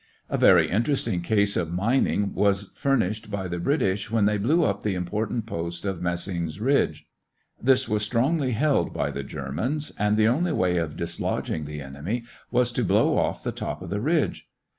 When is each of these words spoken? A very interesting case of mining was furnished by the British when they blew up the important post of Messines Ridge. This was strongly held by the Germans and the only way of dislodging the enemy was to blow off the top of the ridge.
A 0.31 0.35
very 0.39 0.67
interesting 0.67 1.21
case 1.21 1.55
of 1.55 1.71
mining 1.71 2.33
was 2.33 2.71
furnished 2.73 3.29
by 3.29 3.47
the 3.47 3.59
British 3.59 4.09
when 4.09 4.25
they 4.25 4.39
blew 4.39 4.63
up 4.63 4.81
the 4.81 4.95
important 4.95 5.45
post 5.45 5.85
of 5.85 6.01
Messines 6.01 6.59
Ridge. 6.59 7.05
This 7.61 7.87
was 7.87 8.01
strongly 8.01 8.53
held 8.53 8.93
by 8.95 9.11
the 9.11 9.21
Germans 9.23 9.91
and 9.99 10.17
the 10.17 10.27
only 10.27 10.53
way 10.53 10.77
of 10.77 10.97
dislodging 10.97 11.65
the 11.65 11.81
enemy 11.81 12.23
was 12.49 12.71
to 12.71 12.83
blow 12.83 13.15
off 13.19 13.43
the 13.43 13.51
top 13.51 13.83
of 13.83 13.91
the 13.91 14.01
ridge. 14.01 14.49